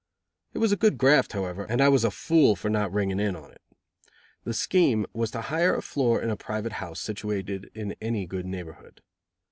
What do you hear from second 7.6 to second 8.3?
in any